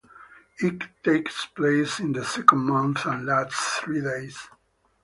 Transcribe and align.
It 0.57 0.81
takes 1.03 1.45
place 1.45 1.99
in 1.99 2.13
the 2.13 2.25
second 2.25 2.61
month 2.65 3.05
and 3.05 3.23
lasts 3.23 3.77
three 3.81 4.01
days. 4.01 4.35